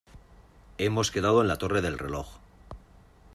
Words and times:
Hemos 0.79 1.11
quedado 1.11 1.41
en 1.43 1.47
la 1.47 1.57
torre 1.59 1.83
del 1.83 1.99
reloj. 1.99 2.27